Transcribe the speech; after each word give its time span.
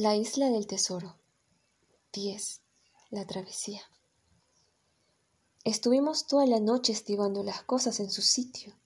La 0.00 0.14
isla 0.14 0.48
del 0.48 0.68
tesoro. 0.68 1.16
10. 2.12 2.60
La 3.10 3.26
travesía. 3.26 3.80
Estuvimos 5.64 6.28
toda 6.28 6.46
la 6.46 6.60
noche 6.60 6.92
estivando 6.92 7.42
las 7.42 7.64
cosas 7.64 7.98
en 7.98 8.08
su 8.08 8.22
sitio 8.22 8.76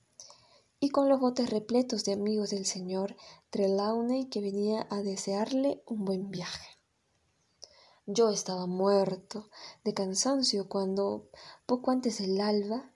y 0.80 0.88
con 0.88 1.10
los 1.10 1.20
botes 1.20 1.50
repletos 1.50 2.04
de 2.04 2.14
amigos 2.14 2.48
del 2.48 2.64
señor 2.64 3.14
Trelawney 3.50 4.30
que 4.30 4.40
venía 4.40 4.86
a 4.88 5.02
desearle 5.02 5.82
un 5.84 6.06
buen 6.06 6.30
viaje. 6.30 6.78
Yo 8.06 8.30
estaba 8.30 8.64
muerto 8.64 9.50
de 9.84 9.92
cansancio 9.92 10.66
cuando, 10.66 11.28
poco 11.66 11.90
antes 11.90 12.20
del 12.20 12.40
alba, 12.40 12.90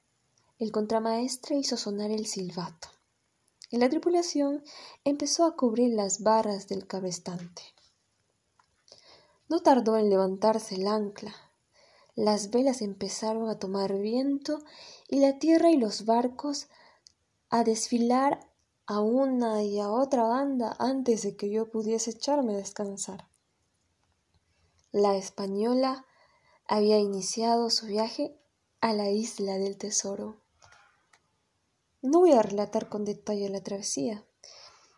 el 0.59 0.73
contramaestre 0.73 1.59
hizo 1.59 1.77
sonar 1.77 2.11
el 2.11 2.25
silbato 2.25 2.89
y 3.69 3.77
la 3.77 3.91
tripulación 3.91 4.64
empezó 5.05 5.45
a 5.45 5.55
cubrir 5.55 5.93
las 5.93 6.23
barras 6.23 6.67
del 6.67 6.87
cabrestante. 6.87 7.75
No 9.49 9.61
tardó 9.61 9.96
en 9.96 10.11
levantarse 10.11 10.75
el 10.75 10.89
ancla. 10.89 11.35
Las 12.17 12.50
velas 12.50 12.82
empezaron 12.82 13.49
a 13.49 13.59
tomar 13.59 13.96
viento 13.96 14.59
y 15.09 15.21
la 15.21 15.39
tierra 15.39 15.71
y 15.71 15.77
los 15.77 16.04
barcos 16.04 16.68
a 17.49 17.63
desfilar 17.63 18.40
a 18.87 19.01
una 19.01 19.63
y 19.63 19.79
a 19.79 19.90
otra 19.90 20.25
banda 20.25 20.75
antes 20.79 21.23
de 21.23 21.37
que 21.37 21.51
yo 21.51 21.71
pudiese 21.71 22.11
echarme 22.11 22.54
a 22.54 22.59
descansar. 22.59 23.29
La 24.90 25.14
española 25.17 26.07
había 26.67 26.99
iniciado 26.99 27.71
su 27.71 27.87
viaje 27.87 28.37
a 28.81 28.93
la 28.95 29.11
isla 29.11 29.59
del 29.59 29.76
tesoro. 29.76 30.40
No 32.03 32.20
voy 32.20 32.33
a 32.33 32.42
relatar 32.42 32.89
con 32.89 33.05
detalle 33.05 33.48
la 33.48 33.62
travesía. 33.62 34.25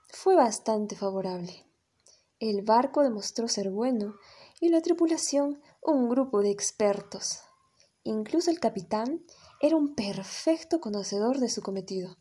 Fue 0.09 0.37
bastante 0.37 0.97
favorable. 0.97 1.67
El 2.39 2.63
barco 2.63 3.03
demostró 3.03 3.49
ser 3.49 3.71
bueno 3.71 4.15
y 4.61 4.69
la 4.69 4.81
tripulación 4.81 5.61
un 5.83 6.09
grupo 6.09 6.43
de 6.43 6.51
expertos. 6.51 7.41
Incluso 8.03 8.51
el 8.51 8.61
capitán 8.61 9.25
era 9.61 9.77
un 9.77 9.95
perfecto 9.95 10.81
conocedor 10.81 11.39
de 11.39 11.49
su 11.49 11.63
cometido. 11.63 12.17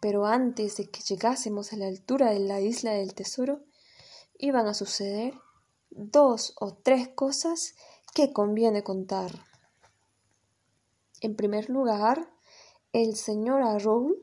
Pero 0.00 0.26
antes 0.26 0.76
de 0.76 0.88
que 0.90 1.00
llegásemos 1.00 1.72
a 1.72 1.76
la 1.76 1.86
altura 1.86 2.30
de 2.30 2.38
la 2.38 2.60
isla 2.60 2.92
del 2.92 3.14
tesoro, 3.14 3.60
iban 4.38 4.66
a 4.66 4.74
suceder 4.74 5.34
dos 5.90 6.54
o 6.60 6.74
tres 6.74 7.08
cosas 7.08 7.74
que 8.14 8.32
conviene 8.32 8.84
contar. 8.84 9.44
En 11.20 11.34
primer 11.34 11.68
lugar, 11.68 12.30
el 12.92 13.16
señor 13.16 13.62
Arrow 13.62 14.16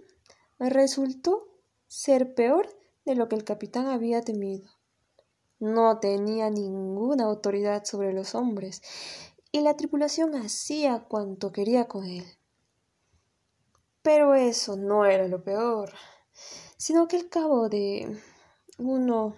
resultó 0.60 1.48
ser 1.88 2.34
peor 2.34 2.70
de 3.04 3.16
lo 3.16 3.28
que 3.28 3.36
el 3.36 3.44
capitán 3.44 3.88
había 3.88 4.22
temido. 4.22 4.75
No 5.66 5.98
tenía 5.98 6.52
ninguna 6.52 7.24
autoridad 7.24 7.86
sobre 7.86 8.14
los 8.14 8.36
hombres, 8.36 8.84
y 9.52 9.62
la 9.62 9.76
tripulación 9.76 10.36
hacía 10.36 11.06
cuanto 11.08 11.52
quería 11.52 11.88
con 11.88 12.06
él. 12.06 12.24
Pero 14.04 14.36
eso 14.36 14.76
no 14.76 15.06
era 15.06 15.28
lo 15.28 15.44
peor, 15.44 15.92
sino 16.78 17.08
que 17.08 17.18
al 17.18 17.30
cabo 17.30 17.68
de 17.68 18.22
uno 18.78 19.36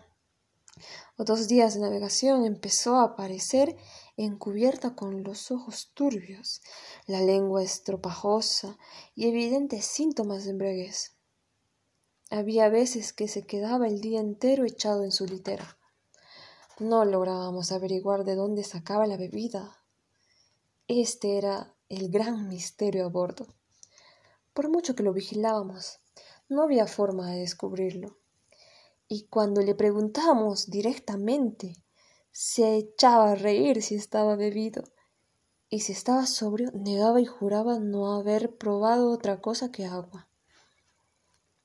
o 1.16 1.24
dos 1.24 1.48
días 1.48 1.76
de 1.76 1.80
navegación 1.80 2.44
empezó 2.44 2.98
a 2.98 3.04
aparecer 3.04 3.78
encubierta 4.18 4.96
con 4.96 5.24
los 5.24 5.50
ojos 5.50 5.92
turbios, 5.94 6.62
la 7.06 7.22
lengua 7.22 7.64
estropajosa 7.64 8.78
y 9.16 9.30
evidentes 9.30 9.86
síntomas 9.86 10.44
de 10.44 10.52
embriaguez. 10.52 11.16
Había 12.30 12.68
veces 12.68 13.14
que 13.14 13.30
se 13.30 13.44
quedaba 13.44 13.88
el 13.88 14.02
día 14.02 14.20
entero 14.20 14.66
echado 14.66 15.06
en 15.06 15.14
su 15.14 15.26
litera. 15.26 15.78
No 16.80 17.06
lográbamos 17.06 17.72
averiguar 17.72 18.24
de 18.24 18.36
dónde 18.36 18.64
sacaba 18.64 19.08
la 19.08 19.18
bebida. 19.18 19.84
Este 20.88 21.40
era 21.40 21.74
el 21.90 22.10
gran 22.10 22.48
misterio 22.48 23.06
a 23.06 23.10
bordo. 23.10 23.48
Por 24.54 24.70
mucho 24.70 24.96
que 24.96 25.02
lo 25.02 25.12
vigilábamos, 25.12 26.00
no 26.50 26.62
había 26.62 26.86
forma 26.86 27.32
de 27.32 27.40
descubrirlo. 27.40 28.20
Y 29.08 29.24
cuando 29.24 29.62
le 29.62 29.74
preguntábamos 29.74 30.70
directamente, 30.70 31.84
se 32.32 32.76
echaba 32.76 33.32
a 33.32 33.36
reír 33.36 33.82
si 33.82 33.96
estaba 33.96 34.36
bebido, 34.36 34.84
y 35.70 35.80
si 35.80 35.94
estaba 35.94 36.28
sobrio, 36.28 36.72
negaba 36.74 37.20
y 37.20 37.26
juraba 37.26 37.80
no 37.80 38.14
haber 38.14 38.56
probado 38.56 39.10
otra 39.10 39.42
cosa 39.42 39.72
que 39.72 39.86
agua. 39.86 40.28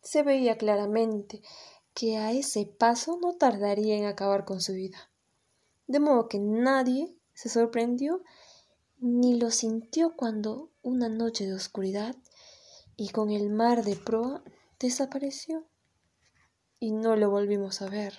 Se 0.00 0.22
veía 0.22 0.56
claramente 0.56 1.42
que 1.94 2.19
a 2.19 2.32
ese 2.32 2.66
paso 2.66 3.19
no 3.20 3.34
tardaría 3.34 3.97
en 3.97 4.06
acabar 4.06 4.44
con 4.44 4.60
su 4.60 4.72
vida. 4.72 5.10
De 5.86 6.00
modo 6.00 6.28
que 6.28 6.38
nadie 6.38 7.14
se 7.34 7.48
sorprendió 7.48 8.22
ni 8.98 9.38
lo 9.38 9.50
sintió 9.50 10.14
cuando 10.16 10.70
una 10.82 11.08
noche 11.08 11.47
de 11.47 11.54
oscuridad 11.54 12.14
y 12.97 13.08
con 13.10 13.31
el 13.31 13.50
mar 13.50 13.84
de 13.84 13.97
proa 13.97 14.42
desapareció 14.78 15.66
y 16.78 16.92
no 16.92 17.16
lo 17.16 17.31
volvimos 17.31 17.82
a 17.82 17.88
ver. 17.88 18.14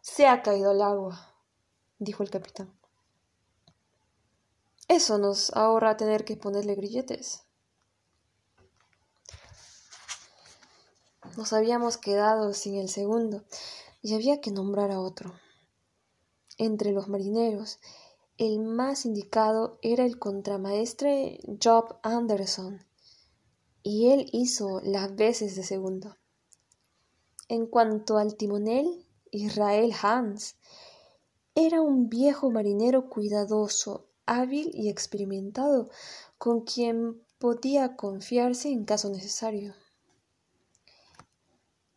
Se 0.00 0.26
ha 0.26 0.42
caído 0.42 0.72
al 0.72 0.82
agua, 0.82 1.34
dijo 1.98 2.22
el 2.22 2.30
capitán. 2.30 2.72
Eso 4.86 5.18
nos 5.18 5.50
ahorra 5.54 5.96
tener 5.96 6.24
que 6.24 6.36
ponerle 6.36 6.74
grilletes. 6.74 7.44
Nos 11.36 11.52
habíamos 11.52 11.96
quedado 11.96 12.52
sin 12.52 12.76
el 12.76 12.88
segundo 12.88 13.42
y 14.02 14.14
había 14.14 14.40
que 14.40 14.50
nombrar 14.50 14.90
a 14.90 15.00
otro. 15.00 15.34
Entre 16.58 16.92
los 16.92 17.08
marineros, 17.08 17.80
el 18.38 18.60
más 18.60 19.06
indicado 19.06 19.78
era 19.82 20.04
el 20.04 20.18
contramaestre 20.18 21.40
Job 21.62 21.96
Anderson, 22.02 22.84
y 23.82 24.10
él 24.10 24.28
hizo 24.32 24.80
las 24.82 25.14
veces 25.14 25.56
de 25.56 25.62
segundo. 25.62 26.16
En 27.48 27.66
cuanto 27.66 28.18
al 28.18 28.36
timonel, 28.36 29.06
Israel 29.30 29.92
Hans 30.02 30.56
era 31.54 31.80
un 31.80 32.08
viejo 32.08 32.50
marinero 32.50 33.08
cuidadoso, 33.08 34.06
hábil 34.26 34.70
y 34.74 34.88
experimentado, 34.88 35.90
con 36.38 36.62
quien 36.62 37.22
podía 37.38 37.96
confiarse 37.96 38.70
en 38.70 38.84
caso 38.84 39.10
necesario. 39.10 39.74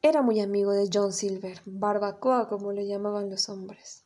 Era 0.10 0.22
muy 0.22 0.40
amigo 0.40 0.72
de 0.72 0.90
John 0.90 1.12
Silver, 1.12 1.60
barbacoa 1.66 2.48
como 2.48 2.72
le 2.72 2.88
llamaban 2.88 3.30
los 3.30 3.50
hombres. 3.50 4.06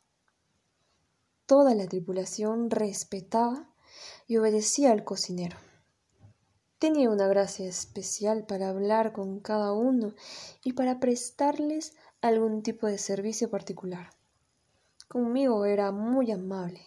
Toda 1.46 1.76
la 1.76 1.86
tripulación 1.86 2.70
respetaba 2.70 3.72
y 4.26 4.36
obedecía 4.36 4.90
al 4.90 5.04
cocinero. 5.04 5.56
Tenía 6.80 7.08
una 7.08 7.28
gracia 7.28 7.68
especial 7.68 8.46
para 8.46 8.70
hablar 8.70 9.12
con 9.12 9.38
cada 9.38 9.72
uno 9.74 10.12
y 10.64 10.72
para 10.72 10.98
prestarles 10.98 11.94
algún 12.20 12.64
tipo 12.64 12.88
de 12.88 12.98
servicio 12.98 13.48
particular. 13.48 14.10
Conmigo 15.06 15.66
era 15.66 15.92
muy 15.92 16.32
amable. 16.32 16.80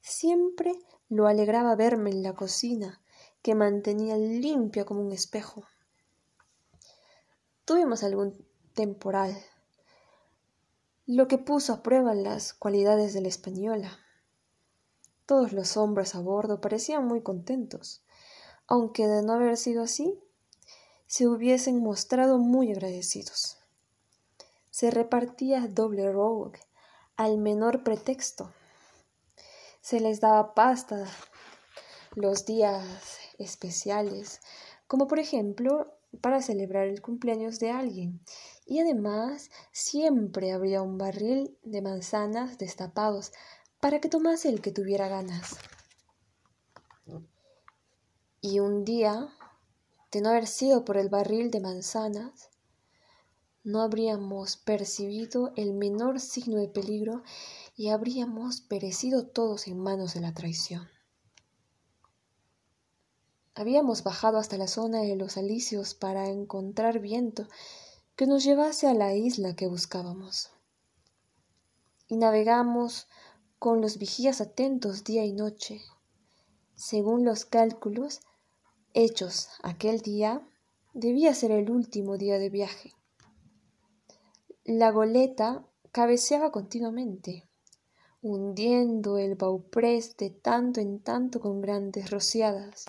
Siempre 0.00 0.78
lo 1.08 1.26
alegraba 1.26 1.74
verme 1.74 2.10
en 2.10 2.22
la 2.22 2.34
cocina, 2.34 3.02
que 3.42 3.56
mantenía 3.56 4.16
limpia 4.16 4.84
como 4.84 5.00
un 5.00 5.10
espejo. 5.10 5.64
Tuvimos 7.68 8.02
algún 8.02 8.34
temporal, 8.72 9.36
lo 11.04 11.28
que 11.28 11.36
puso 11.36 11.74
a 11.74 11.82
prueba 11.82 12.14
las 12.14 12.54
cualidades 12.54 13.12
de 13.12 13.20
la 13.20 13.28
española. 13.28 13.98
Todos 15.26 15.52
los 15.52 15.76
hombres 15.76 16.14
a 16.14 16.20
bordo 16.20 16.62
parecían 16.62 17.04
muy 17.04 17.20
contentos 17.20 18.02
aunque 18.68 19.06
de 19.06 19.22
no 19.22 19.34
haber 19.34 19.58
sido 19.58 19.82
así, 19.82 20.18
se 21.06 21.26
hubiesen 21.26 21.82
mostrado 21.82 22.38
muy 22.38 22.70
agradecidos. 22.70 23.58
Se 24.70 24.90
repartía 24.90 25.66
doble 25.68 26.10
rogue 26.10 26.60
al 27.16 27.36
menor 27.36 27.82
pretexto. 27.82 28.50
Se 29.82 30.00
les 30.00 30.20
daba 30.20 30.54
pasta 30.54 31.06
los 32.14 32.46
días 32.46 32.84
especiales, 33.38 34.40
como 34.86 35.06
por 35.06 35.18
ejemplo 35.18 35.97
para 36.20 36.42
celebrar 36.42 36.86
el 36.88 37.02
cumpleaños 37.02 37.58
de 37.58 37.70
alguien, 37.70 38.20
y 38.66 38.80
además 38.80 39.50
siempre 39.72 40.52
habría 40.52 40.82
un 40.82 40.98
barril 40.98 41.56
de 41.62 41.82
manzanas 41.82 42.58
destapados 42.58 43.32
para 43.80 44.00
que 44.00 44.08
tomase 44.08 44.48
el 44.48 44.60
que 44.60 44.72
tuviera 44.72 45.08
ganas. 45.08 45.56
Y 48.40 48.60
un 48.60 48.84
día, 48.84 49.28
de 50.12 50.20
no 50.20 50.30
haber 50.30 50.46
sido 50.46 50.84
por 50.84 50.96
el 50.96 51.08
barril 51.08 51.50
de 51.50 51.60
manzanas, 51.60 52.50
no 53.64 53.82
habríamos 53.82 54.56
percibido 54.56 55.52
el 55.56 55.74
menor 55.74 56.20
signo 56.20 56.56
de 56.58 56.68
peligro 56.68 57.22
y 57.76 57.88
habríamos 57.88 58.60
perecido 58.60 59.26
todos 59.26 59.66
en 59.66 59.78
manos 59.78 60.14
de 60.14 60.20
la 60.20 60.32
traición. 60.32 60.88
Habíamos 63.58 64.04
bajado 64.04 64.38
hasta 64.38 64.56
la 64.56 64.68
zona 64.68 65.00
de 65.00 65.16
los 65.16 65.36
alicios 65.36 65.96
para 65.96 66.28
encontrar 66.28 67.00
viento 67.00 67.48
que 68.14 68.28
nos 68.28 68.44
llevase 68.44 68.86
a 68.86 68.94
la 68.94 69.16
isla 69.16 69.56
que 69.56 69.66
buscábamos. 69.66 70.52
y 72.06 72.16
navegamos 72.18 73.08
con 73.58 73.80
los 73.80 73.98
vigías 73.98 74.40
atentos 74.40 75.02
día 75.02 75.24
y 75.24 75.32
noche. 75.32 75.80
Según 76.76 77.24
los 77.24 77.44
cálculos 77.46 78.20
hechos 78.94 79.48
aquel 79.64 80.02
día, 80.02 80.40
debía 80.94 81.34
ser 81.34 81.50
el 81.50 81.68
último 81.68 82.16
día 82.16 82.38
de 82.38 82.50
viaje. 82.50 82.92
La 84.62 84.92
goleta 84.92 85.66
cabeceaba 85.90 86.52
continuamente, 86.52 87.48
hundiendo 88.22 89.18
el 89.18 89.34
bauprés 89.34 90.16
de 90.16 90.30
tanto 90.30 90.80
en 90.80 91.02
tanto 91.02 91.40
con 91.40 91.60
grandes 91.60 92.12
rociadas. 92.12 92.84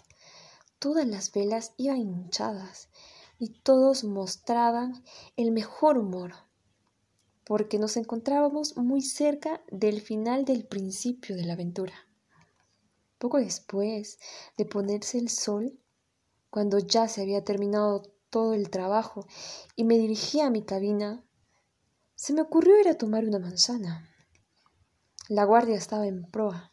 Todas 0.80 1.06
las 1.06 1.32
velas 1.34 1.74
iban 1.78 1.98
hinchadas 1.98 2.88
y 3.38 3.50
todos 3.50 4.06
mostraban 4.06 5.04
el 5.36 5.52
mejor 5.52 5.98
humor, 5.98 6.34
porque 7.44 7.80
nos 7.80 7.98
encontrábamos 7.98 8.78
muy 8.78 9.02
cerca 9.02 9.62
del 9.72 10.02
final 10.02 10.46
del 10.46 10.66
principio 10.66 11.36
de 11.36 11.44
la 11.44 11.54
aventura. 11.54 11.94
Poco 13.18 13.40
después 13.40 14.20
de 14.58 14.66
ponerse 14.66 15.18
el 15.18 15.30
sol, 15.30 15.78
cuando 16.50 16.80
ya 16.80 17.10
se 17.10 17.22
había 17.22 17.44
terminado 17.44 18.04
todo 18.30 18.54
el 18.54 18.70
trabajo 18.70 19.28
y 19.76 19.84
me 19.84 19.98
dirigía 19.98 20.48
a 20.48 20.50
mi 20.50 20.64
cabina, 20.64 21.24
se 22.16 22.34
me 22.34 22.42
ocurrió 22.42 22.80
ir 22.80 22.88
a 22.88 22.98
tomar 22.98 23.26
una 23.26 23.40
manzana. 23.40 24.10
La 25.28 25.44
guardia 25.44 25.76
estaba 25.76 26.08
en 26.08 26.24
proa, 26.24 26.72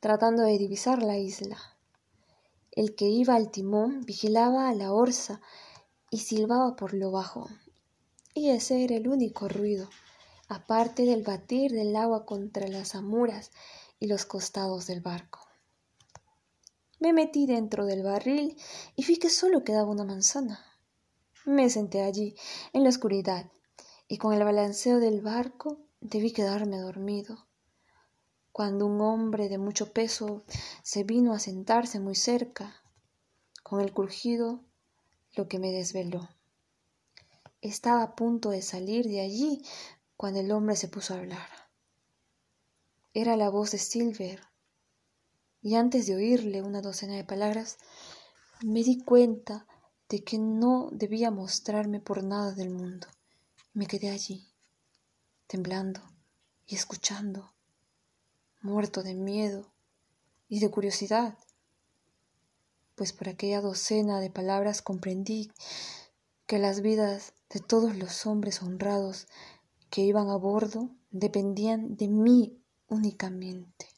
tratando 0.00 0.42
de 0.42 0.58
divisar 0.58 1.02
la 1.02 1.18
isla. 1.18 1.58
El 2.72 2.94
que 2.94 3.06
iba 3.06 3.34
al 3.34 3.50
timón 3.50 4.02
vigilaba 4.02 4.68
a 4.68 4.74
la 4.74 4.92
orza 4.92 5.40
y 6.08 6.18
silbaba 6.18 6.76
por 6.76 6.94
lo 6.94 7.10
bajo. 7.10 7.48
Y 8.32 8.50
ese 8.50 8.84
era 8.84 8.94
el 8.94 9.08
único 9.08 9.48
ruido, 9.48 9.90
aparte 10.48 11.04
del 11.04 11.24
batir 11.24 11.72
del 11.72 11.96
agua 11.96 12.24
contra 12.24 12.68
las 12.68 12.94
amuras 12.94 13.50
y 13.98 14.06
los 14.06 14.24
costados 14.24 14.86
del 14.86 15.00
barco. 15.00 15.40
Me 17.00 17.12
metí 17.12 17.46
dentro 17.46 17.86
del 17.86 18.04
barril 18.04 18.56
y 18.94 19.04
vi 19.04 19.16
que 19.16 19.30
solo 19.30 19.64
quedaba 19.64 19.90
una 19.90 20.04
manzana. 20.04 20.64
Me 21.44 21.70
senté 21.70 22.02
allí, 22.02 22.36
en 22.72 22.84
la 22.84 22.90
oscuridad, 22.90 23.50
y 24.06 24.18
con 24.18 24.32
el 24.32 24.44
balanceo 24.44 25.00
del 25.00 25.22
barco 25.22 25.78
debí 26.00 26.32
quedarme 26.32 26.78
dormido 26.78 27.49
cuando 28.52 28.86
un 28.86 29.00
hombre 29.00 29.48
de 29.48 29.58
mucho 29.58 29.92
peso 29.92 30.44
se 30.82 31.04
vino 31.04 31.32
a 31.32 31.38
sentarse 31.38 32.00
muy 32.00 32.14
cerca, 32.14 32.82
con 33.62 33.80
el 33.80 33.92
crujido 33.92 34.64
lo 35.34 35.48
que 35.48 35.58
me 35.58 35.70
desveló. 35.70 36.28
Estaba 37.60 38.02
a 38.02 38.16
punto 38.16 38.50
de 38.50 38.62
salir 38.62 39.06
de 39.06 39.20
allí 39.20 39.62
cuando 40.16 40.40
el 40.40 40.50
hombre 40.50 40.76
se 40.76 40.88
puso 40.88 41.14
a 41.14 41.18
hablar. 41.18 41.48
Era 43.14 43.36
la 43.36 43.50
voz 43.50 43.70
de 43.72 43.78
Silver, 43.78 44.40
y 45.62 45.74
antes 45.74 46.06
de 46.06 46.16
oírle 46.16 46.62
una 46.62 46.80
docena 46.80 47.14
de 47.14 47.24
palabras, 47.24 47.78
me 48.62 48.82
di 48.82 49.02
cuenta 49.02 49.66
de 50.08 50.24
que 50.24 50.38
no 50.38 50.88
debía 50.92 51.30
mostrarme 51.30 52.00
por 52.00 52.24
nada 52.24 52.52
del 52.52 52.70
mundo. 52.70 53.06
Me 53.72 53.86
quedé 53.86 54.10
allí, 54.10 54.48
temblando 55.46 56.00
y 56.66 56.74
escuchando 56.74 57.52
muerto 58.62 59.02
de 59.02 59.14
miedo 59.14 59.66
y 60.48 60.60
de 60.60 60.70
curiosidad, 60.70 61.36
pues 62.94 63.12
por 63.12 63.28
aquella 63.28 63.60
docena 63.60 64.20
de 64.20 64.30
palabras 64.30 64.82
comprendí 64.82 65.50
que 66.46 66.58
las 66.58 66.80
vidas 66.80 67.32
de 67.48 67.60
todos 67.60 67.96
los 67.96 68.26
hombres 68.26 68.62
honrados 68.62 69.28
que 69.88 70.02
iban 70.02 70.28
a 70.28 70.36
bordo 70.36 70.90
dependían 71.10 71.96
de 71.96 72.08
mí 72.08 72.60
únicamente. 72.88 73.88